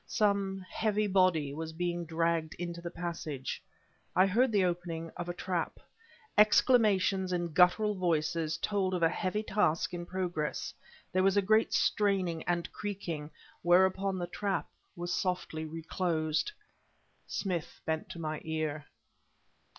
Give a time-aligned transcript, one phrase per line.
[0.07, 3.61] Some heavy body was being dragged into the passage.
[4.15, 5.77] I heard the opening of a trap.
[6.39, 10.73] Exclamations in guttural voices told of a heavy task in progress;
[11.13, 13.29] there was a great straining and creaking
[13.61, 16.51] whereupon the trap was softly reclosed.
[17.27, 18.87] Smith bent to my ear.